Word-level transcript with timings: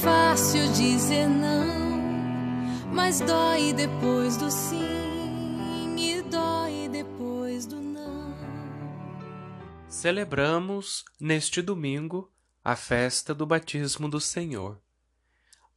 fácil 0.00 0.72
dizer 0.72 1.28
não, 1.28 2.92
mas 2.92 3.20
dói 3.20 3.72
depois 3.72 4.36
do 4.36 4.50
sim 4.50 5.96
e 5.98 6.22
dói 6.22 6.88
depois 6.88 7.66
do 7.66 7.76
não. 7.76 8.34
Celebramos 9.88 11.04
neste 11.20 11.60
domingo 11.60 12.32
a 12.64 12.76
festa 12.76 13.34
do 13.34 13.44
batismo 13.44 14.08
do 14.08 14.20
Senhor. 14.20 14.80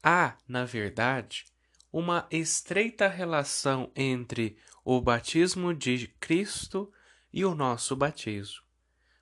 Há, 0.04 0.36
na 0.48 0.66
verdade, 0.66 1.46
uma 1.92 2.28
estreita 2.30 3.08
relação 3.08 3.92
entre 3.96 4.58
o 4.84 5.02
batismo 5.02 5.74
de 5.74 6.08
Cristo 6.20 6.92
e 7.34 7.44
o 7.44 7.56
nosso 7.56 7.96
batismo, 7.96 8.64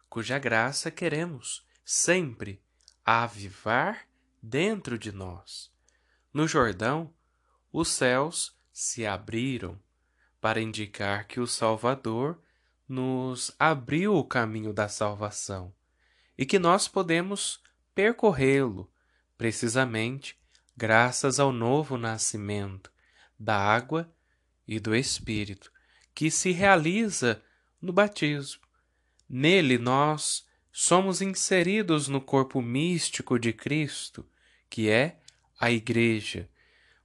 cuja 0.09 0.37
graça 0.37 0.91
queremos 0.91 1.65
sempre 1.85 2.61
avivar 3.05 4.07
dentro 4.43 4.99
de 4.99 5.13
nós. 5.13 5.71
No 6.33 6.45
Jordão, 6.45 7.13
os 7.71 7.87
céus 7.87 8.53
se 8.73 9.05
abriram 9.05 9.79
para 10.41 10.61
indicar 10.61 11.25
que 11.25 11.39
o 11.39 11.47
Salvador 11.47 12.37
nos 12.85 13.55
abriu 13.57 14.15
o 14.15 14.25
caminho 14.25 14.73
da 14.73 14.89
salvação 14.89 15.73
e 16.37 16.45
que 16.45 16.59
nós 16.59 16.89
podemos 16.89 17.61
percorrê-lo 17.95 18.91
precisamente 19.37 20.37
graças 20.75 21.39
ao 21.39 21.53
novo 21.53 21.97
nascimento 21.97 22.91
da 23.39 23.57
água 23.57 24.13
e 24.67 24.79
do 24.79 24.93
Espírito, 24.93 25.71
que 26.13 26.29
se 26.29 26.51
realiza 26.51 27.41
no 27.81 27.93
batismo. 27.93 28.61
Nele 29.29 29.77
nós 29.77 30.45
somos 30.71 31.21
inseridos 31.21 32.07
no 32.07 32.19
corpo 32.19 32.61
místico 32.61 33.39
de 33.39 33.53
Cristo, 33.53 34.27
que 34.73 34.89
é 34.89 35.17
a 35.59 35.69
Igreja. 35.69 36.49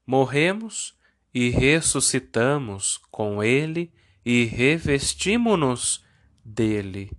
Morremos 0.07 0.95
e 1.35 1.51
ressuscitamos 1.51 2.99
com 3.11 3.43
Ele 3.43 3.93
e 4.25 4.47
revestimos-nos 4.47 6.03
dele. 6.43 7.11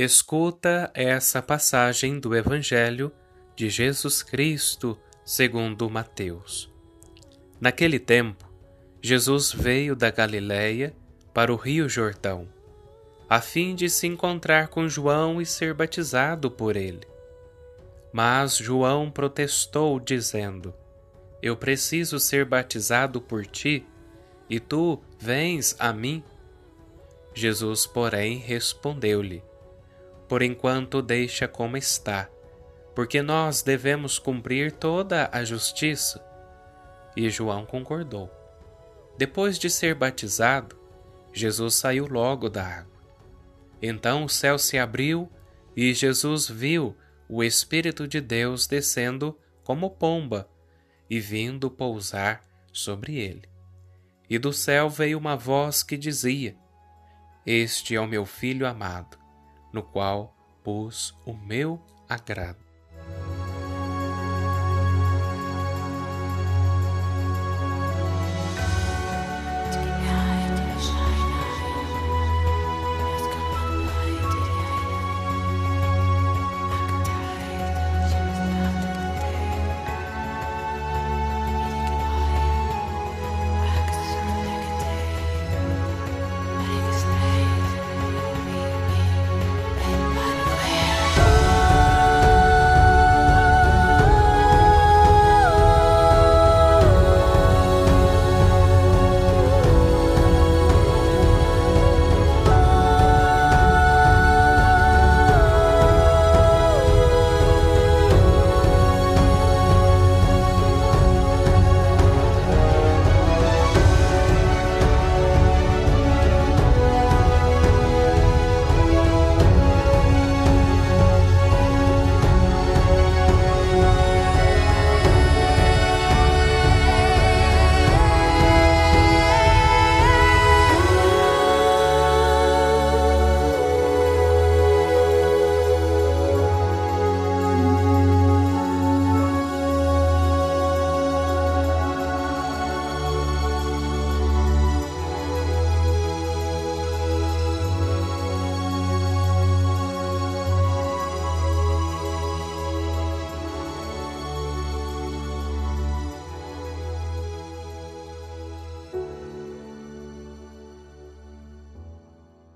Escuta 0.00 0.92
essa 0.94 1.42
passagem 1.42 2.20
do 2.20 2.32
Evangelho 2.36 3.10
de 3.56 3.68
Jesus 3.68 4.22
Cristo 4.22 4.96
segundo 5.24 5.90
Mateus. 5.90 6.72
Naquele 7.60 7.98
tempo, 7.98 8.48
Jesus 9.02 9.50
veio 9.50 9.96
da 9.96 10.08
Galiléia 10.08 10.94
para 11.34 11.52
o 11.52 11.56
rio 11.56 11.88
Jordão, 11.88 12.46
a 13.28 13.40
fim 13.40 13.74
de 13.74 13.90
se 13.90 14.06
encontrar 14.06 14.68
com 14.68 14.88
João 14.88 15.42
e 15.42 15.44
ser 15.44 15.74
batizado 15.74 16.48
por 16.48 16.76
ele. 16.76 17.04
Mas 18.12 18.56
João 18.56 19.10
protestou, 19.10 19.98
dizendo: 19.98 20.72
Eu 21.42 21.56
preciso 21.56 22.20
ser 22.20 22.44
batizado 22.44 23.20
por 23.20 23.44
ti, 23.44 23.84
e 24.48 24.60
tu 24.60 25.02
vens 25.18 25.74
a 25.76 25.92
mim? 25.92 26.22
Jesus, 27.34 27.84
porém, 27.84 28.38
respondeu-lhe: 28.38 29.42
por 30.28 30.42
enquanto 30.42 31.00
deixa 31.00 31.48
como 31.48 31.76
está, 31.76 32.28
porque 32.94 33.22
nós 33.22 33.62
devemos 33.62 34.18
cumprir 34.18 34.70
toda 34.70 35.30
a 35.32 35.42
justiça. 35.42 36.22
E 37.16 37.30
João 37.30 37.64
concordou. 37.64 38.30
Depois 39.16 39.58
de 39.58 39.70
ser 39.70 39.94
batizado, 39.94 40.78
Jesus 41.32 41.74
saiu 41.74 42.06
logo 42.06 42.48
da 42.48 42.64
água. 42.64 42.98
Então 43.80 44.24
o 44.24 44.28
céu 44.28 44.58
se 44.58 44.78
abriu 44.78 45.30
e 45.74 45.94
Jesus 45.94 46.48
viu 46.48 46.94
o 47.28 47.42
Espírito 47.42 48.06
de 48.06 48.20
Deus 48.20 48.66
descendo 48.66 49.36
como 49.64 49.90
pomba 49.90 50.48
e 51.08 51.18
vindo 51.20 51.70
pousar 51.70 52.42
sobre 52.72 53.16
ele. 53.16 53.48
E 54.28 54.38
do 54.38 54.52
céu 54.52 54.90
veio 54.90 55.18
uma 55.18 55.36
voz 55.36 55.82
que 55.82 55.96
dizia: 55.96 56.56
Este 57.46 57.94
é 57.94 58.00
o 58.00 58.06
meu 58.06 58.26
filho 58.26 58.66
amado 58.66 59.27
no 59.72 59.82
qual 59.82 60.34
pus 60.62 61.14
o 61.24 61.32
meu 61.32 61.80
agrado. 62.08 62.67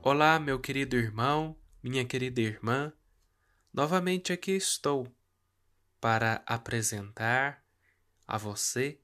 Olá, 0.05 0.37
meu 0.41 0.59
querido 0.59 0.97
irmão, 0.97 1.57
minha 1.81 2.05
querida 2.05 2.41
irmã. 2.41 2.93
Novamente 3.73 4.33
aqui 4.33 4.51
estou 4.51 5.07
para 6.01 6.43
apresentar 6.45 7.65
a 8.27 8.37
você 8.37 8.99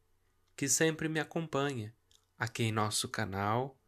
que 0.56 0.68
sempre 0.68 1.08
me 1.08 1.20
acompanha 1.20 1.94
aqui 2.36 2.64
em 2.64 2.72
nosso 2.72 3.08
canal 3.08 3.78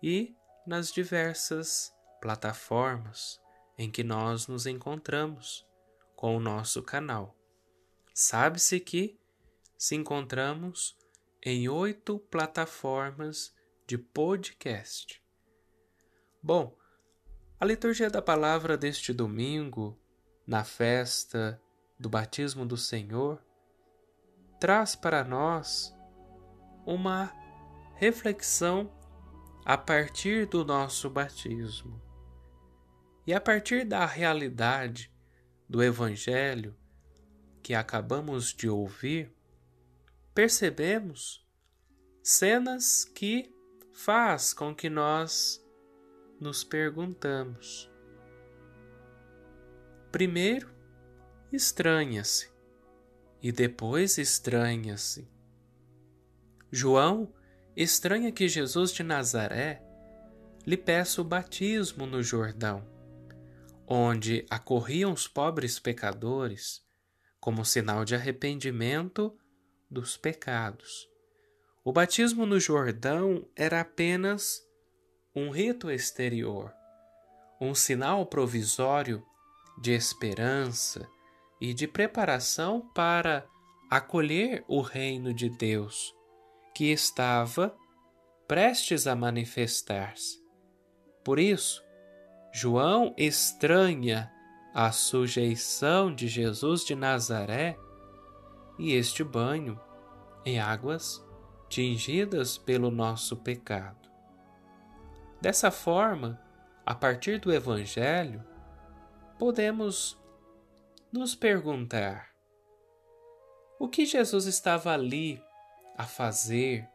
e 0.00 0.32
nas 0.64 0.92
diversas 0.92 1.92
plataformas 2.20 3.40
em 3.76 3.90
que 3.90 4.04
nós 4.04 4.46
nos 4.46 4.64
encontramos 4.64 5.66
com 6.14 6.36
o 6.36 6.40
nosso 6.40 6.84
canal. 6.84 7.36
Sabe-se 8.14 8.78
que 8.78 9.18
se 9.76 9.96
encontramos 9.96 10.96
em 11.42 11.68
oito 11.68 12.16
plataformas 12.30 13.52
de 13.88 13.98
podcast. 13.98 15.20
Bom, 16.42 16.76
a 17.58 17.64
liturgia 17.64 18.08
da 18.08 18.22
palavra 18.22 18.76
deste 18.76 19.12
domingo, 19.12 19.98
na 20.46 20.62
festa 20.62 21.60
do 21.98 22.08
batismo 22.08 22.64
do 22.64 22.76
Senhor, 22.76 23.42
traz 24.60 24.94
para 24.94 25.24
nós 25.24 25.92
uma 26.86 27.32
reflexão 27.96 28.92
a 29.64 29.76
partir 29.76 30.46
do 30.46 30.64
nosso 30.64 31.10
batismo. 31.10 32.00
E 33.26 33.34
a 33.34 33.40
partir 33.40 33.84
da 33.84 34.06
realidade 34.06 35.12
do 35.68 35.82
Evangelho 35.82 36.76
que 37.62 37.74
acabamos 37.74 38.54
de 38.54 38.68
ouvir, 38.68 39.34
percebemos 40.32 41.44
cenas 42.22 43.04
que 43.04 43.52
faz 43.92 44.54
com 44.54 44.72
que 44.72 44.88
nós 44.88 45.62
nos 46.40 46.62
perguntamos. 46.62 47.90
Primeiro, 50.12 50.70
estranha-se 51.52 52.50
e 53.42 53.52
depois 53.52 54.18
estranha-se. 54.18 55.28
João 56.70 57.32
estranha 57.76 58.32
que 58.32 58.48
Jesus 58.48 58.92
de 58.92 59.02
Nazaré 59.02 59.82
lhe 60.66 60.76
peça 60.76 61.20
o 61.20 61.24
batismo 61.24 62.06
no 62.06 62.22
Jordão, 62.22 62.86
onde 63.86 64.44
acorriam 64.50 65.12
os 65.12 65.26
pobres 65.26 65.78
pecadores 65.78 66.86
como 67.40 67.64
sinal 67.64 68.04
de 68.04 68.14
arrependimento 68.14 69.36
dos 69.90 70.16
pecados. 70.16 71.08
O 71.84 71.92
batismo 71.92 72.44
no 72.44 72.60
Jordão 72.60 73.48
era 73.56 73.80
apenas 73.80 74.67
um 75.38 75.50
rito 75.50 75.88
exterior, 75.88 76.74
um 77.60 77.72
sinal 77.72 78.26
provisório 78.26 79.22
de 79.80 79.92
esperança 79.92 81.08
e 81.60 81.72
de 81.72 81.86
preparação 81.86 82.80
para 82.92 83.46
acolher 83.88 84.64
o 84.66 84.80
reino 84.80 85.32
de 85.32 85.48
Deus 85.48 86.12
que 86.74 86.90
estava 86.90 87.74
prestes 88.48 89.06
a 89.06 89.14
manifestar-se. 89.14 90.38
Por 91.24 91.38
isso, 91.38 91.84
João 92.52 93.14
estranha 93.16 94.30
a 94.74 94.90
sujeição 94.90 96.12
de 96.12 96.26
Jesus 96.26 96.84
de 96.84 96.96
Nazaré 96.96 97.78
e 98.78 98.92
este 98.92 99.22
banho 99.22 99.80
em 100.44 100.58
águas 100.58 101.24
tingidas 101.68 102.58
pelo 102.58 102.90
nosso 102.90 103.36
pecado. 103.36 104.07
Dessa 105.40 105.70
forma, 105.70 106.40
a 106.84 106.94
partir 106.94 107.38
do 107.38 107.52
Evangelho, 107.52 108.44
podemos 109.38 110.18
nos 111.12 111.34
perguntar: 111.34 112.30
o 113.78 113.88
que 113.88 114.04
Jesus 114.04 114.46
estava 114.46 114.92
ali 114.92 115.40
a 115.96 116.04
fazer 116.04 116.88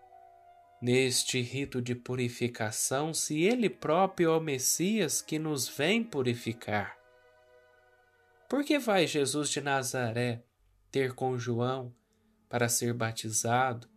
neste 0.82 1.40
rito 1.42 1.82
de 1.82 1.96
purificação 1.96 3.14
se 3.14 3.42
ele 3.44 3.70
próprio 3.70 4.32
é 4.32 4.38
o 4.38 4.42
Messias 4.42 5.22
que 5.22 5.40
nos 5.40 5.70
vem 5.70 6.04
purificar? 6.04 6.98
Por 8.50 8.66
que 8.66 8.78
vai 8.78 9.08
Jesus 9.08 9.50
de 9.50 9.62
Nazaré 9.62 10.44
ter 10.92 11.14
com 11.14 11.40
João 11.40 11.96
para 12.50 12.70
ser 12.70 12.94
batizado, 12.94 13.90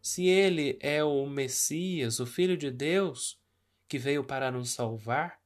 se 0.00 0.26
ele 0.26 0.78
é 0.80 1.02
o 1.02 1.26
Messias, 1.26 2.20
o 2.20 2.26
Filho 2.26 2.56
de 2.56 2.70
Deus, 2.70 3.36
que 3.88 3.98
veio 3.98 4.24
para 4.24 4.50
nos 4.50 4.72
salvar? 4.72 5.40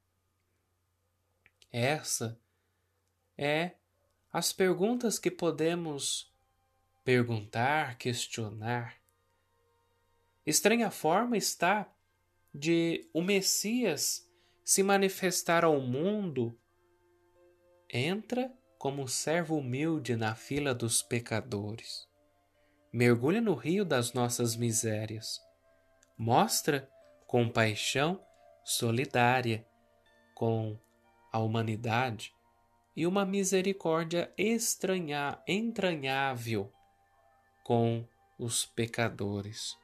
Essa 1.73 2.39
é 3.37 3.73
as 4.33 4.53
perguntas 4.53 5.19
que 5.19 5.31
podemos 5.31 6.33
perguntar, 7.05 7.97
questionar. 7.97 8.97
Estranha 10.45 10.91
forma 10.91 11.37
está 11.37 11.93
de 12.55 13.09
o 13.13 13.23
Messias 13.23 14.29
se 14.65 14.83
manifestar 14.83 15.65
ao 15.65 15.81
mundo. 15.81 16.59
Entra 17.89 18.53
como 18.79 19.09
servo 19.09 19.59
humilde 19.59 20.17
na 20.17 20.35
fila 20.35 20.75
dos 20.75 21.03
pecadores. 21.03 22.09
Mergulha 22.93 23.41
no 23.41 23.55
rio 23.55 23.85
das 23.85 24.13
nossas 24.13 24.57
misérias. 24.57 25.41
Mostra 26.17 26.89
compaixão 27.27 28.21
solidária 28.65 29.67
com 30.35 30.79
a 31.33 31.39
humanidade 31.39 32.35
e 32.97 33.07
uma 33.07 33.25
misericórdia 33.25 34.33
estranha, 34.37 35.39
entranhável 35.47 36.73
com 37.65 38.05
os 38.39 38.65
pecadores. 38.65 39.77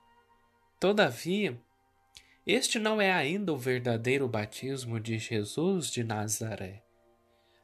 Todavia, 0.81 1.61
este 2.47 2.79
não 2.79 3.01
é 3.01 3.13
ainda 3.13 3.53
o 3.53 3.57
verdadeiro 3.57 4.29
batismo 4.29 5.01
de 5.01 5.19
Jesus 5.19 5.91
de 5.91 6.05
Nazaré. 6.05 6.83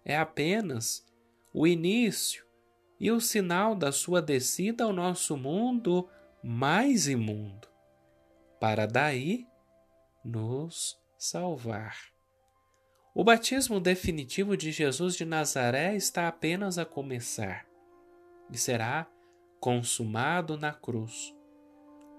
É 0.04 0.16
apenas 0.16 1.06
o 1.52 1.66
início 1.66 2.44
e 2.98 3.10
o 3.10 3.20
sinal 3.20 3.74
da 3.74 3.90
sua 3.90 4.22
descida 4.22 4.84
ao 4.84 4.92
nosso 4.92 5.36
mundo 5.36 6.08
mais 6.42 7.08
imundo, 7.08 7.68
para 8.60 8.86
daí 8.86 9.46
nos 10.24 11.01
salvar. 11.22 11.96
O 13.14 13.22
batismo 13.22 13.78
definitivo 13.78 14.56
de 14.56 14.72
Jesus 14.72 15.14
de 15.14 15.24
Nazaré 15.24 15.94
está 15.94 16.26
apenas 16.26 16.78
a 16.78 16.84
começar 16.84 17.64
e 18.50 18.58
será 18.58 19.06
consumado 19.60 20.58
na 20.58 20.72
cruz. 20.72 21.32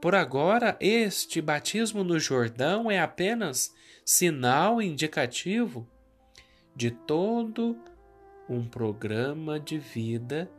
Por 0.02 0.16
agora, 0.16 0.78
este 0.80 1.42
batismo 1.42 2.02
no 2.02 2.18
Jordão 2.18 2.90
é 2.90 2.98
apenas 2.98 3.76
sinal 4.06 4.82
indicativo 4.82 5.86
de 6.74 6.90
todo 6.90 7.78
um 8.48 8.66
programa 8.66 9.60
de 9.60 9.78
vida 9.78 10.50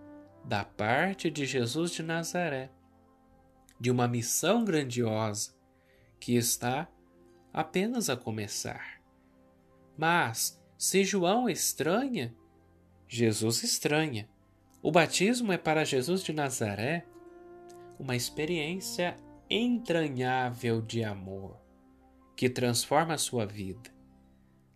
da 0.44 0.66
parte 0.66 1.30
de 1.30 1.46
Jesus 1.46 1.92
de 1.92 2.02
Nazaré, 2.02 2.70
de 3.80 3.90
uma 3.90 4.06
missão 4.06 4.66
grandiosa 4.66 5.54
que 6.20 6.36
está 6.36 6.86
apenas 7.54 8.10
a 8.10 8.16
começar. 8.16 9.00
Mas, 9.96 10.60
se 10.76 11.04
João 11.04 11.48
estranha, 11.48 12.34
Jesus 13.06 13.62
estranha. 13.62 14.28
O 14.82 14.90
batismo 14.90 15.52
é 15.52 15.56
para 15.56 15.84
Jesus 15.84 16.24
de 16.24 16.32
Nazaré 16.32 17.06
uma 17.96 18.16
experiência 18.16 19.16
entranhável 19.48 20.82
de 20.82 21.04
amor 21.04 21.56
que 22.36 22.50
transforma 22.50 23.14
a 23.14 23.18
sua 23.18 23.46
vida. 23.46 23.94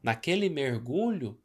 Naquele 0.01 0.49
mergulho, 0.49 1.37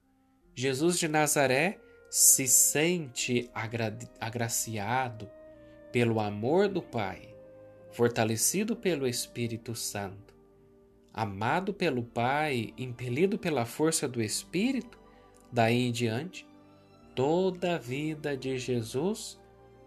Jesus 0.54 1.00
de 1.00 1.08
Nazaré 1.08 1.80
se 2.12 2.48
sente 2.48 3.50
agra 3.56 3.98
agraciado 4.22 5.28
pelo 5.92 6.20
amor 6.20 6.70
do 6.70 6.82
Pai, 6.82 7.36
fortalecido 7.92 8.76
pelo 8.76 9.08
Espírito 9.08 9.74
Santo 9.74 10.33
amado 11.14 11.74
pelo 11.74 12.04
Pai, 12.04 12.74
impelido 12.78 13.38
pela 13.38 13.66
força 13.66 14.08
do 14.08 14.22
Espírito, 14.22 15.00
daí 15.52 15.88
em 15.88 15.92
diante, 15.92 16.48
toda 17.16 17.76
a 17.76 17.78
vida 17.78 18.36
de 18.36 18.58
Jesus 18.58 19.40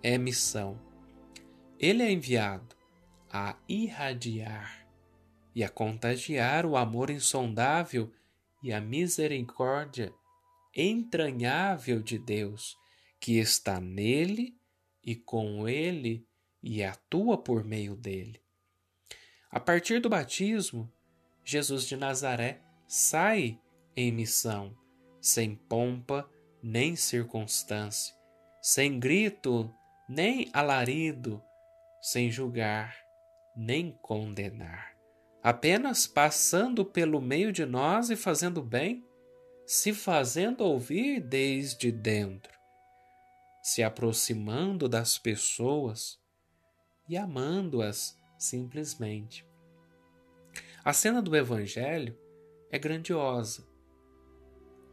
é 0.02 0.16
missão. 0.16 0.80
Ele 1.78 2.02
é 2.02 2.12
enviado 2.12 2.76
a 3.28 3.56
irradiar 3.68 4.86
e 5.54 5.64
a 5.64 5.68
contagiar 5.68 6.64
o 6.64 6.76
amor 6.76 7.10
insondável 7.10 8.12
e 8.62 8.72
a 8.72 8.80
misericórdia 8.80 10.12
entranhável 10.74 12.02
de 12.02 12.18
Deus, 12.18 12.76
que 13.18 13.38
está 13.38 13.80
nele 13.80 14.56
e 15.02 15.16
com 15.16 15.68
ele 15.68 16.26
e 16.62 16.84
atua 16.84 17.38
por 17.38 17.64
meio 17.64 17.96
dele. 17.96 18.40
A 19.50 19.58
partir 19.58 20.00
do 20.00 20.08
batismo, 20.08 20.92
Jesus 21.48 21.86
de 21.86 21.96
Nazaré 21.96 22.60
sai 22.88 23.60
em 23.96 24.10
missão, 24.10 24.76
sem 25.20 25.54
pompa 25.54 26.28
nem 26.60 26.96
circunstância, 26.96 28.12
sem 28.60 28.98
grito 28.98 29.72
nem 30.08 30.50
alarido, 30.52 31.40
sem 32.02 32.32
julgar 32.32 32.96
nem 33.56 33.92
condenar, 34.02 34.96
apenas 35.40 36.04
passando 36.04 36.84
pelo 36.84 37.20
meio 37.20 37.52
de 37.52 37.64
nós 37.64 38.10
e 38.10 38.16
fazendo 38.16 38.60
bem, 38.60 39.04
se 39.64 39.94
fazendo 39.94 40.62
ouvir 40.62 41.20
desde 41.20 41.92
dentro, 41.92 42.52
se 43.62 43.84
aproximando 43.84 44.88
das 44.88 45.16
pessoas 45.16 46.18
e 47.08 47.16
amando-as 47.16 48.18
simplesmente. 48.36 49.46
A 50.86 50.92
cena 50.92 51.20
do 51.20 51.34
Evangelho 51.34 52.16
é 52.70 52.78
grandiosa. 52.78 53.66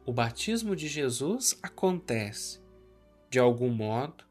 O 0.03 0.11
batismo 0.11 0.75
de 0.75 0.87
Jesus 0.87 1.59
acontece, 1.61 2.59
de 3.29 3.37
algum 3.37 3.69
modo, 3.69 4.25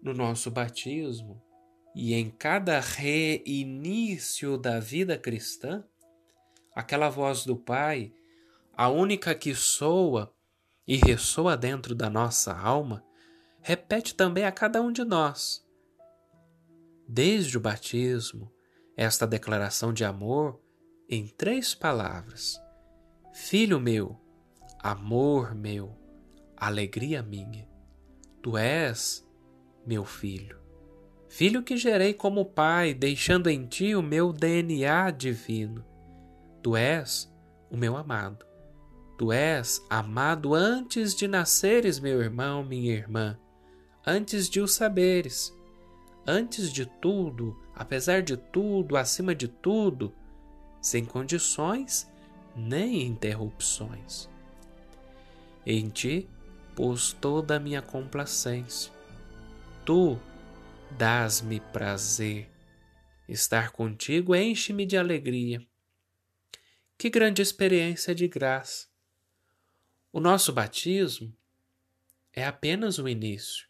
no 0.00 0.14
nosso 0.14 0.48
batismo 0.48 1.42
e 1.92 2.14
em 2.14 2.30
cada 2.30 2.78
reinício 2.78 4.56
da 4.56 4.78
vida 4.78 5.18
cristã, 5.18 5.84
aquela 6.72 7.08
voz 7.08 7.44
do 7.44 7.56
Pai, 7.56 8.12
a 8.72 8.88
única 8.88 9.34
que 9.34 9.52
soa 9.56 10.32
e 10.86 10.98
ressoa 10.98 11.56
dentro 11.56 11.96
da 11.96 12.08
nossa 12.08 12.56
alma, 12.56 13.04
repete 13.60 14.14
também 14.14 14.44
a 14.44 14.52
cada 14.52 14.80
um 14.80 14.92
de 14.92 15.02
nós. 15.02 15.66
Desde 17.08 17.58
o 17.58 17.60
batismo, 17.60 18.52
esta 19.00 19.26
declaração 19.26 19.94
de 19.94 20.04
amor 20.04 20.60
em 21.08 21.26
três 21.26 21.74
palavras: 21.74 22.60
Filho 23.32 23.80
meu, 23.80 24.20
amor 24.78 25.54
meu, 25.54 25.96
alegria 26.54 27.22
minha, 27.22 27.66
tu 28.42 28.58
és 28.58 29.26
meu 29.86 30.04
filho. 30.04 30.60
Filho 31.30 31.62
que 31.62 31.78
gerei 31.78 32.12
como 32.12 32.44
pai, 32.44 32.92
deixando 32.92 33.48
em 33.48 33.64
ti 33.64 33.94
o 33.94 34.02
meu 34.02 34.34
DNA 34.34 35.10
divino. 35.12 35.82
Tu 36.62 36.76
és 36.76 37.32
o 37.70 37.78
meu 37.78 37.96
amado. 37.96 38.44
Tu 39.16 39.32
és 39.32 39.82
amado 39.88 40.54
antes 40.54 41.14
de 41.14 41.26
nasceres, 41.26 41.98
meu 41.98 42.20
irmão, 42.20 42.62
minha 42.62 42.92
irmã, 42.92 43.38
antes 44.06 44.46
de 44.46 44.60
o 44.60 44.68
saberes. 44.68 45.56
Antes 46.26 46.70
de 46.70 46.84
tudo, 46.84 47.56
apesar 47.80 48.20
de 48.20 48.36
tudo, 48.36 48.94
acima 48.94 49.34
de 49.34 49.48
tudo, 49.48 50.14
sem 50.82 51.02
condições 51.02 52.06
nem 52.54 53.06
interrupções. 53.06 54.28
Em 55.64 55.88
ti 55.88 56.28
pus 56.76 57.14
toda 57.14 57.56
a 57.56 57.58
minha 57.58 57.80
complacência. 57.80 58.92
Tu 59.86 60.20
dás-me 60.90 61.58
prazer. 61.58 62.50
Estar 63.26 63.72
contigo 63.72 64.36
enche-me 64.36 64.84
de 64.84 64.98
alegria. 64.98 65.66
Que 66.98 67.08
grande 67.08 67.40
experiência 67.40 68.14
de 68.14 68.28
graça! 68.28 68.88
O 70.12 70.20
nosso 70.20 70.52
batismo 70.52 71.34
é 72.30 72.44
apenas 72.44 72.98
o 72.98 73.08
início 73.08 73.66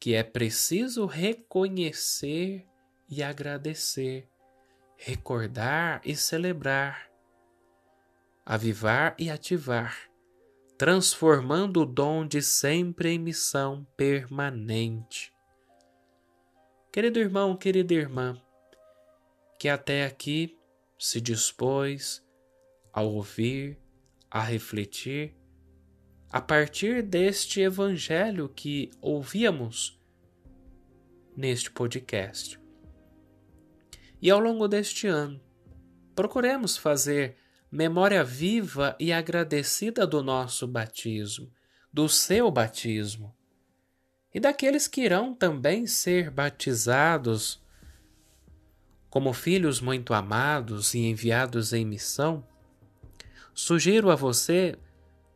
que 0.00 0.14
é 0.14 0.24
preciso 0.24 1.06
reconhecer 1.06 2.66
e 3.16 3.22
agradecer, 3.22 4.28
recordar 4.96 6.00
e 6.04 6.16
celebrar, 6.16 7.08
avivar 8.44 9.14
e 9.16 9.30
ativar, 9.30 10.10
transformando 10.76 11.82
o 11.82 11.86
dom 11.86 12.26
de 12.26 12.42
sempre 12.42 13.10
em 13.10 13.18
missão 13.18 13.86
permanente. 13.96 15.32
Querido 16.92 17.20
irmão, 17.20 17.56
querida 17.56 17.94
irmã, 17.94 18.36
que 19.60 19.68
até 19.68 20.04
aqui 20.04 20.58
se 20.98 21.20
dispôs 21.20 22.20
a 22.92 23.00
ouvir, 23.00 23.78
a 24.28 24.40
refletir, 24.40 25.36
a 26.32 26.40
partir 26.40 27.00
deste 27.00 27.60
evangelho 27.60 28.48
que 28.48 28.90
ouvíamos 29.00 30.00
neste 31.36 31.70
podcast. 31.70 32.63
E 34.24 34.30
ao 34.30 34.40
longo 34.40 34.66
deste 34.66 35.06
ano, 35.06 35.38
procuremos 36.14 36.78
fazer 36.78 37.36
memória 37.70 38.24
viva 38.24 38.96
e 38.98 39.12
agradecida 39.12 40.06
do 40.06 40.22
nosso 40.22 40.66
batismo, 40.66 41.52
do 41.92 42.08
seu 42.08 42.50
batismo, 42.50 43.36
e 44.32 44.40
daqueles 44.40 44.88
que 44.88 45.02
irão 45.02 45.34
também 45.34 45.86
ser 45.86 46.30
batizados 46.30 47.62
como 49.10 49.34
filhos 49.34 49.82
muito 49.82 50.14
amados 50.14 50.94
e 50.94 51.00
enviados 51.00 51.74
em 51.74 51.84
missão. 51.84 52.48
Sugiro 53.52 54.10
a 54.10 54.16
você 54.16 54.74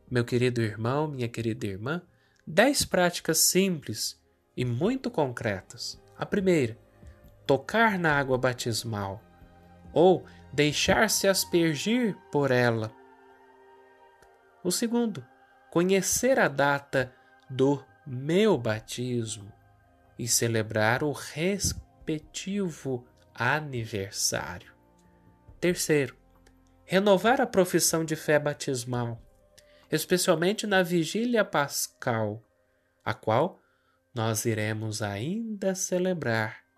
meu 0.09 0.25
querido 0.25 0.63
irmão, 0.63 1.07
minha 1.07 1.29
querida 1.29 1.67
irmã, 1.67 2.01
dez 2.45 2.83
práticas 2.83 3.37
simples 3.37 4.19
e 4.57 4.65
muito 4.65 5.11
concretas. 5.11 6.01
A 6.17 6.25
primeira, 6.25 6.75
tocar 7.49 7.97
na 7.97 8.13
água 8.13 8.37
batismal 8.37 9.19
ou 9.91 10.23
deixar-se 10.53 11.27
aspergir 11.27 12.15
por 12.31 12.51
ela. 12.51 12.93
O 14.63 14.71
segundo, 14.71 15.25
conhecer 15.71 16.37
a 16.37 16.47
data 16.47 17.11
do 17.49 17.83
meu 18.05 18.55
batismo 18.55 19.51
e 20.19 20.27
celebrar 20.27 21.03
o 21.03 21.11
respectivo 21.11 23.03
aniversário. 23.33 24.71
Terceiro, 25.59 26.15
renovar 26.85 27.41
a 27.41 27.47
profissão 27.47 28.05
de 28.05 28.15
fé 28.15 28.37
batismal 28.37 29.19
especialmente 29.91 30.67
na 30.67 30.83
vigília 30.83 31.43
pascal, 31.43 32.43
a 33.03 33.11
qual 33.11 33.59
nós 34.13 34.45
iremos 34.45 35.01
ainda 35.01 35.73
celebrar. 35.73 36.68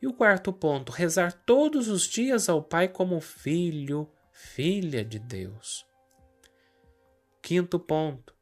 E 0.00 0.06
o 0.06 0.12
quarto 0.12 0.52
ponto, 0.52 0.92
rezar 0.92 1.32
todos 1.32 1.88
os 1.88 2.04
dias 2.04 2.48
ao 2.48 2.62
Pai 2.62 2.86
como 2.86 3.20
filho, 3.20 4.08
filha 4.30 5.04
de 5.04 5.18
Deus. 5.18 5.84
Quinto 7.42 7.80
ponto, 7.80 8.34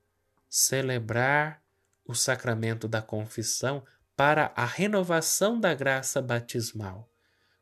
celebrar 0.49 1.63
o 2.05 2.15
sacramento 2.15 2.87
da 2.87 3.01
confissão 3.01 3.85
para 4.15 4.53
a 4.55 4.67
renovação 4.67 5.59
da 5.59 5.75
graça 5.75 6.21
batismal. 6.21 7.11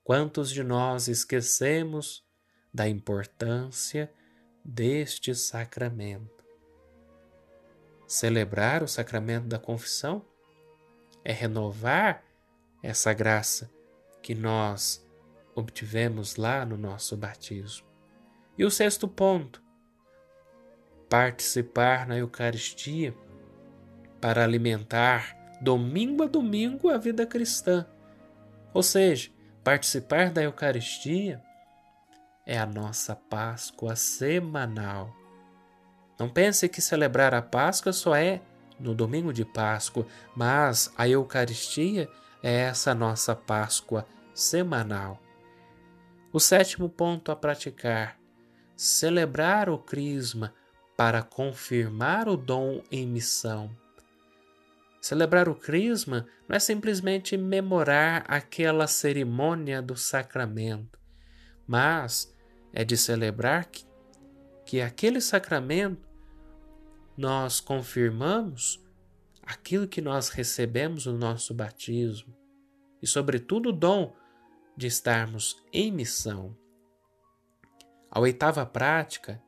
Quantos 0.03 0.51
de 0.51 0.63
nós 0.63 1.09
esquecemos 1.09 2.25
da 2.73 2.89
importância 2.89 4.13
deste 4.65 5.35
sacramento. 5.35 6.45
Celebrar 8.07 8.83
o 8.83 8.89
sacramento 8.89 9.47
da 9.47 9.59
confissão 9.59 10.27
é 11.25 11.33
renovar 11.33 12.25
essa 12.83 13.13
graça 13.13 13.71
que 14.25 14.35
nós 14.35 15.07
obtivemos 15.55 16.37
lá 16.37 16.65
no 16.65 16.79
nosso 16.79 17.15
batismo. 17.15 17.87
E 18.57 18.65
o 18.65 18.71
sexto 18.71 19.07
ponto, 19.07 19.63
participar 21.11 22.07
na 22.07 22.17
Eucaristia 22.17 23.15
para 24.23 24.43
alimentar 24.43 25.37
domingo 25.61 26.23
a 26.23 26.27
domingo 26.27 26.89
a 26.89 26.97
vida 26.97 27.27
cristã. 27.27 27.87
Ou 28.73 28.83
seja, 28.83 29.31
participar 29.63 30.31
da 30.31 30.43
Eucaristia 30.43 31.43
é 32.47 32.59
a 32.59 32.65
nossa 32.65 33.15
Páscoa 33.15 33.95
semanal. 33.95 35.15
Não 36.19 36.31
pense 36.31 36.67
que 36.67 36.81
celebrar 36.81 37.35
a 37.35 37.43
Páscoa 37.43 37.93
só 37.93 38.17
é 38.17 38.41
no 38.81 38.95
domingo 38.95 39.35
de 39.35 39.45
Páscoa, 39.45 40.07
mas 40.35 40.91
a 40.97 41.07
Eucaristia 41.07 42.09
é 42.45 42.53
essa 42.53 42.95
nossa 42.95 43.35
Páscoa 43.35 44.07
semanal. 44.35 45.19
O 46.31 46.39
sétimo 46.39 46.91
ponto 46.91 47.33
a 47.33 47.37
praticar: 47.37 48.21
celebrar 48.77 49.71
o 49.71 49.79
Crisma 49.79 50.55
para 50.95 51.23
confirmar 51.23 52.29
o 52.29 52.37
dom 52.37 52.83
em 52.93 53.07
missão. 53.07 53.75
Celebrar 55.01 55.49
o 55.49 55.55
Crisma 55.55 56.27
não 56.47 56.55
é 56.55 56.59
simplesmente 56.59 57.35
memorar 57.35 58.27
aquela 58.29 58.87
cerimônia 58.87 59.81
do 59.81 59.97
sacramento, 59.97 60.99
mas 61.67 62.35
é 62.75 62.85
de 62.85 62.97
celebrar 62.99 63.65
que, 63.65 63.87
que 64.67 64.81
aquele 64.83 65.21
sacramento 65.21 66.07
nós 67.17 67.59
confirmamos 67.59 68.85
aquilo 69.47 69.87
que 69.87 70.01
nós 70.01 70.29
recebemos 70.31 71.07
no 71.07 71.17
nosso 71.17 71.53
batismo 71.53 72.35
e, 73.03 73.07
sobretudo, 73.07 73.69
o 73.69 73.73
dom 73.73 74.15
de 74.77 74.87
estarmos 74.87 75.63
em 75.73 75.93
missão. 75.93 76.57
A 78.11 78.21
oitava 78.21 78.65
prática, 78.65 79.43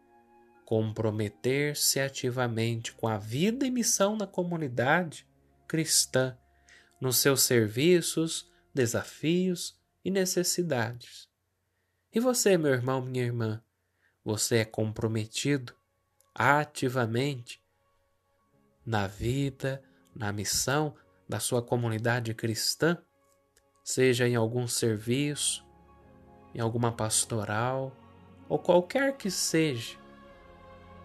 comprometer-se 0.64 2.00
ativamente 2.00 2.92
com 2.92 3.08
a 3.08 3.16
vida 3.16 3.66
e 3.66 3.70
missão 3.70 4.16
na 4.16 4.26
comunidade 4.26 5.26
cristã, 5.66 6.36
nos 7.00 7.18
seus 7.18 7.42
serviços, 7.42 8.50
desafios 8.74 9.78
e 10.04 10.10
necessidades. 10.10 11.28
E 12.12 12.20
você, 12.20 12.56
meu 12.56 12.72
irmão, 12.72 13.02
minha 13.02 13.24
irmã, 13.24 13.62
você 14.24 14.56
é 14.58 14.64
comprometido 14.64 15.74
ativamente 16.34 17.62
na 18.86 19.06
vida, 19.06 19.82
na 20.14 20.32
missão 20.32 20.94
da 21.28 21.40
sua 21.40 21.60
comunidade 21.60 22.32
cristã, 22.32 22.96
seja 23.82 24.28
em 24.28 24.36
algum 24.36 24.66
serviço, 24.68 25.66
em 26.54 26.60
alguma 26.60 26.92
pastoral 26.92 27.92
ou 28.48 28.58
qualquer 28.58 29.16
que 29.16 29.30
seja, 29.30 29.98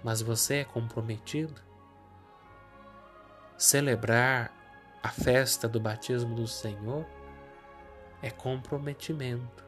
mas 0.04 0.22
você 0.22 0.58
é 0.58 0.64
comprometido? 0.64 1.62
Celebrar 3.58 4.52
a 5.04 5.10
festa 5.10 5.68
do 5.68 5.80
batismo 5.80 6.36
do 6.36 6.48
Senhor 6.48 7.06
é 8.22 8.30
comprometimento. 8.30 9.66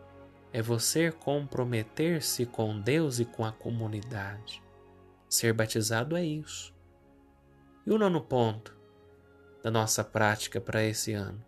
É 0.51 0.61
você 0.61 1.11
comprometer-se 1.11 2.45
com 2.45 2.79
Deus 2.79 3.19
e 3.19 3.25
com 3.25 3.43
a 3.43 3.51
comunidade. 3.51 4.61
Ser 5.27 5.53
batizado 5.53 6.15
é 6.15 6.23
isso. 6.23 6.72
E 7.85 7.91
o 7.91 7.97
nono 7.97 8.21
ponto 8.21 8.75
da 9.61 9.69
nossa 9.69 10.03
prática 10.03 10.61
para 10.61 10.83
esse 10.83 11.13
ano: 11.13 11.43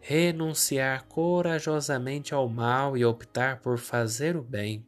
renunciar 0.00 1.06
corajosamente 1.06 2.34
ao 2.34 2.48
mal 2.48 2.96
e 2.96 3.04
optar 3.04 3.60
por 3.60 3.78
fazer 3.78 4.36
o 4.36 4.42
bem. 4.42 4.86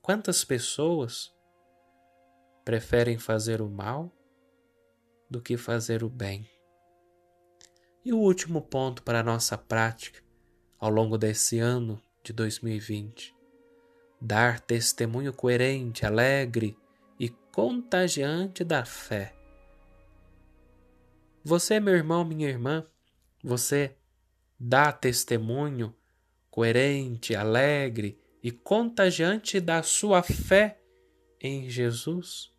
Quantas 0.00 0.44
pessoas 0.44 1.34
preferem 2.64 3.18
fazer 3.18 3.60
o 3.60 3.68
mal 3.68 4.10
do 5.30 5.40
que 5.40 5.56
fazer 5.56 6.02
o 6.02 6.08
bem? 6.08 6.48
E 8.04 8.12
o 8.12 8.18
último 8.18 8.60
ponto 8.60 9.02
para 9.02 9.20
a 9.20 9.22
nossa 9.22 9.56
prática 9.56 10.22
ao 10.78 10.90
longo 10.90 11.16
desse 11.16 11.58
ano 11.58 12.02
de 12.22 12.32
2020: 12.32 13.34
dar 14.20 14.60
testemunho 14.60 15.32
coerente, 15.32 16.04
alegre 16.04 16.76
e 17.18 17.28
contagiante 17.28 18.64
da 18.64 18.84
fé. 18.84 19.43
Você, 21.44 21.78
meu 21.78 21.94
irmão, 21.94 22.24
minha 22.24 22.48
irmã, 22.48 22.86
você 23.42 23.94
dá 24.58 24.90
testemunho 24.90 25.94
coerente, 26.50 27.36
alegre 27.36 28.18
e 28.42 28.50
contagiante 28.50 29.60
da 29.60 29.82
sua 29.82 30.22
fé 30.22 30.80
em 31.38 31.68
Jesus? 31.68 32.50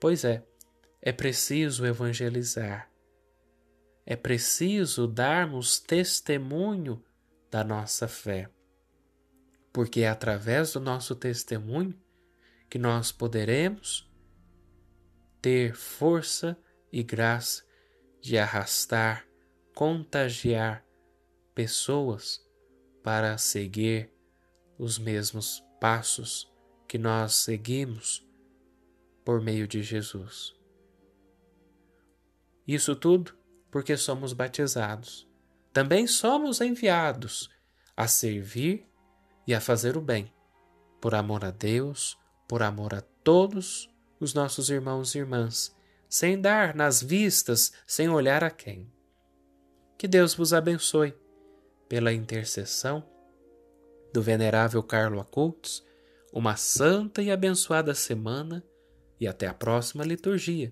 Pois 0.00 0.24
é, 0.24 0.42
é 1.02 1.12
preciso 1.12 1.84
evangelizar. 1.84 2.90
É 4.06 4.16
preciso 4.16 5.06
darmos 5.06 5.78
testemunho 5.78 7.04
da 7.50 7.62
nossa 7.62 8.08
fé, 8.08 8.48
porque 9.70 10.00
é 10.00 10.08
através 10.08 10.72
do 10.72 10.80
nosso 10.80 11.14
testemunho 11.14 11.94
que 12.70 12.78
nós 12.78 13.12
poderemos 13.12 14.10
ter 15.42 15.74
força 15.74 16.56
e 16.92 17.02
graça 17.02 17.64
de 18.20 18.38
arrastar, 18.38 19.26
contagiar 19.74 20.84
pessoas 21.54 22.40
para 23.02 23.38
seguir 23.38 24.10
os 24.78 24.98
mesmos 24.98 25.62
passos 25.80 26.52
que 26.88 26.98
nós 26.98 27.34
seguimos 27.34 28.26
por 29.24 29.40
meio 29.40 29.66
de 29.66 29.82
Jesus. 29.82 30.54
Isso 32.66 32.96
tudo 32.96 33.36
porque 33.70 33.96
somos 33.96 34.32
batizados. 34.32 35.28
Também 35.72 36.06
somos 36.06 36.60
enviados 36.60 37.50
a 37.96 38.08
servir 38.08 38.86
e 39.46 39.54
a 39.54 39.60
fazer 39.60 39.96
o 39.96 40.00
bem, 40.00 40.32
por 41.00 41.14
amor 41.14 41.44
a 41.44 41.50
Deus, 41.50 42.18
por 42.48 42.62
amor 42.62 42.94
a 42.94 43.00
todos 43.00 43.88
os 44.18 44.32
nossos 44.32 44.70
irmãos 44.70 45.14
e 45.14 45.18
irmãs, 45.18 45.75
sem 46.16 46.40
dar 46.40 46.74
nas 46.74 47.02
vistas, 47.02 47.74
sem 47.86 48.08
olhar 48.08 48.42
a 48.42 48.48
quem. 48.48 48.90
Que 49.98 50.08
Deus 50.08 50.34
vos 50.34 50.54
abençoe 50.54 51.14
pela 51.90 52.10
intercessão 52.10 53.06
do 54.14 54.22
venerável 54.22 54.82
Carlo 54.82 55.20
Acultos, 55.20 55.84
uma 56.32 56.56
santa 56.56 57.20
e 57.20 57.30
abençoada 57.30 57.94
semana 57.94 58.64
e 59.20 59.28
até 59.28 59.46
a 59.46 59.52
próxima 59.52 60.04
liturgia. 60.04 60.70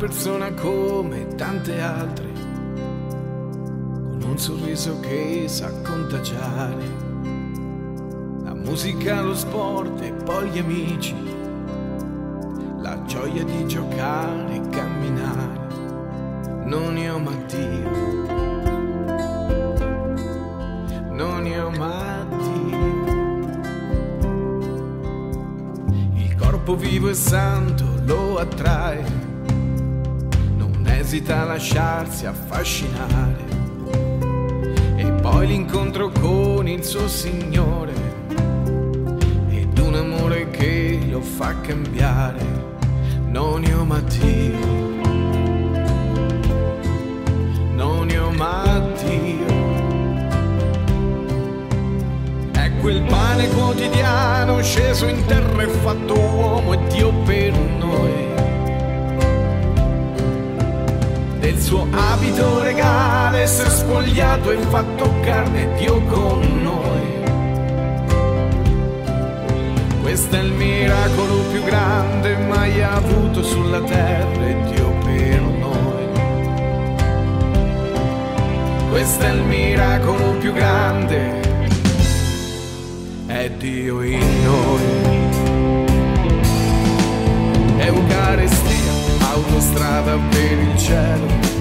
Persona 0.00 0.50
come 0.54 1.26
tante 1.34 1.78
altre, 1.78 2.32
con 4.08 4.22
un 4.30 4.38
sorriso 4.38 4.98
che 5.00 5.44
sa 5.46 5.70
contagiare. 5.82 6.82
La 8.42 8.54
musica, 8.54 9.20
lo 9.20 9.34
sport 9.34 10.00
e 10.00 10.10
poi 10.24 10.48
gli 10.48 10.58
amici, 10.58 11.14
la 12.78 13.02
gioia 13.04 13.44
di 13.44 13.66
giocare 13.66 14.54
e 14.54 14.68
camminare. 14.70 15.68
Non 16.64 16.96
io 16.96 17.18
ma 17.18 17.32
Dio, 17.46 17.90
non 21.10 21.46
io 21.46 21.70
ma 21.72 22.26
Dio. 22.38 22.78
Il 26.14 26.34
corpo 26.36 26.74
vivo 26.74 27.10
e 27.10 27.14
santo 27.14 27.84
lo 28.06 28.38
attrae 28.38 29.19
esita 31.10 31.40
a 31.40 31.44
lasciarsi 31.44 32.24
affascinare. 32.24 33.44
E 34.94 35.10
poi 35.20 35.48
l'incontro 35.48 36.08
con 36.08 36.68
il 36.68 36.84
suo 36.84 37.08
Signore 37.08 37.92
ed 39.48 39.76
un 39.76 39.96
amore 39.96 40.50
che 40.50 41.00
lo 41.10 41.20
fa 41.20 41.60
cambiare. 41.62 42.38
Non 43.26 43.64
io 43.64 43.84
ma 43.84 43.98
Dio, 43.98 44.58
non 47.74 48.08
io 48.08 48.30
ma 48.30 48.80
Dio. 49.02 49.58
È 52.52 52.70
quel 52.80 53.02
pane 53.02 53.48
quotidiano 53.48 54.62
sceso 54.62 55.08
in 55.08 55.26
terra 55.26 55.62
e 55.62 55.66
fatto 55.66 56.16
uomo 56.16 56.72
e 56.74 56.78
Dio 56.86 57.12
per 57.24 57.58
noi 57.80 58.19
suo 61.70 61.86
abito 61.92 62.60
regale, 62.64 63.46
si 63.46 63.62
è 63.62 63.68
spogliato 63.68 64.50
e 64.50 64.56
fatto 64.70 65.08
carne 65.20 65.72
Dio 65.78 66.00
con 66.06 66.40
noi. 66.62 67.22
Questo 70.02 70.34
è 70.34 70.40
il 70.40 70.50
miracolo 70.50 71.34
più 71.52 71.62
grande 71.62 72.36
mai 72.38 72.82
avuto 72.82 73.44
sulla 73.44 73.80
terra 73.82 74.48
e 74.48 74.56
Dio 74.68 74.90
per 75.04 75.40
noi. 75.40 76.08
Questo 78.90 79.24
è 79.24 79.30
il 79.30 79.42
miracolo 79.42 80.32
più 80.40 80.52
grande, 80.52 81.40
è 83.26 83.48
Dio 83.48 84.02
in 84.02 84.42
noi. 84.42 85.08
Eucaristia, 87.78 88.92
autostrada 89.20 90.18
per 90.30 90.58
il 90.58 90.76
cielo 90.76 91.59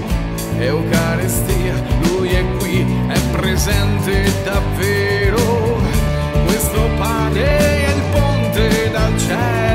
Eucaristia, 0.59 1.73
Lui 2.01 2.29
è 2.29 2.43
qui, 2.57 2.85
è 3.07 3.19
presente 3.31 4.31
davvero. 4.43 5.77
Questo 6.45 6.81
pane 6.97 7.57
è 7.57 7.93
il 7.95 8.01
ponte 8.11 8.91
dal 8.91 9.17
cielo, 9.17 9.68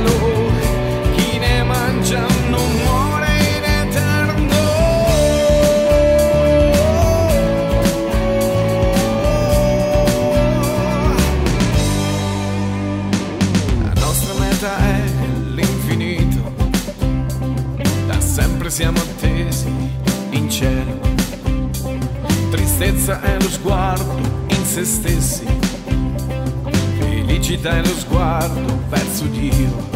è 27.70 27.80
lo 27.80 27.94
sguardo 27.96 28.78
verso 28.88 29.24
Dio. 29.24 29.88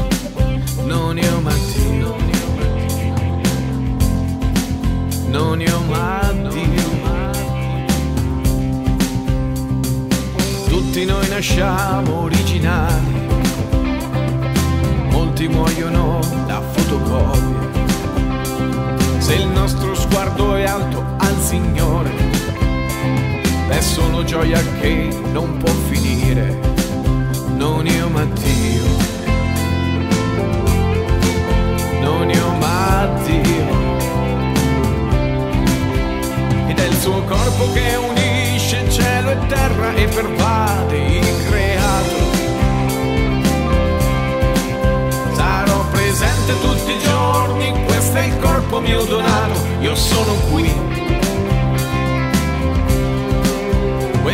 Non 0.85 1.19
io 1.19 1.41
ma 1.41 1.53
Dio, 1.53 2.17
non 5.27 5.61
io 5.61 5.81
ma 5.83 6.33
Dio. 6.49 6.87
Tutti 10.69 11.05
noi 11.05 11.29
nasciamo 11.29 12.23
originali, 12.23 13.27
molti 15.11 15.49
muoiono 15.49 16.21
da 16.47 16.63
fotocopie. 16.63 17.67
Se 19.19 19.35
il 19.35 19.47
nostro 19.49 19.95
sguardo 19.95 20.55
è 20.55 20.65
alto 20.65 21.05
al 21.19 21.37
Signore, 21.39 22.11
è 23.69 23.81
solo 23.81 24.25
gioia 24.25 24.61
che 24.81 25.11
non 25.33 25.59
può 25.59 25.71
finire, 25.91 26.77
non 27.59 27.85
io 27.87 28.09
ma 28.09 28.25
Dio, 28.25 28.85
non 32.01 32.31
io 32.31 32.53
ma 32.53 33.09
Dio, 33.25 33.67
ed 36.69 36.79
è 36.79 36.87
il 36.87 36.97
suo 37.01 37.21
corpo 37.25 37.73
che 37.73 37.97
unisce 37.97 38.89
cielo 38.89 39.31
e 39.31 39.47
terra 39.49 39.93
e 39.93 40.07
pervade 40.07 40.97
il 40.97 41.47
creato. 41.49 42.17
Sarò 45.33 45.85
presente 45.91 46.61
tutti 46.61 46.93
i 46.93 46.99
giorni, 47.01 47.85
questo 47.87 48.19
è 48.19 48.27
il 48.27 48.39
corpo 48.39 48.79
mio 48.81 49.03
donato, 49.05 49.59
io 49.81 49.97
sono 49.97 50.33
qui. 50.53 50.88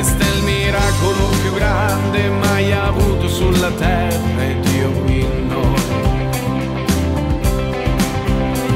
Questo 0.05 0.23
è 0.23 0.37
il 0.37 0.43
miracolo 0.43 1.29
più 1.41 1.55
grande 1.55 2.29
mai 2.29 2.71
avuto 2.73 3.27
sulla 3.27 3.71
terra 3.71 4.43
e 4.43 4.61
Dio 4.61 4.91
in 5.07 5.47
noi. 5.49 5.83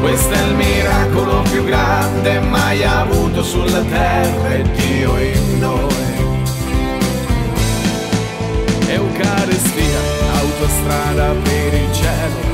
Questo 0.00 0.32
è 0.32 0.42
il 0.46 0.54
miracolo 0.54 1.42
più 1.42 1.64
grande 1.64 2.40
mai 2.40 2.82
avuto 2.82 3.42
sulla 3.42 3.82
terra 3.82 4.54
e 4.54 4.62
Dio 4.72 5.18
in 5.18 5.58
noi. 5.58 6.06
Eucaristia, 8.86 10.00
autostrada 10.32 11.34
per 11.42 11.74
il 11.74 11.92
cielo. 11.92 12.47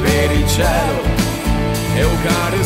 per 0.00 0.32
il 0.32 0.46
cielo, 0.48 1.02
Eucaristia. 1.94 2.61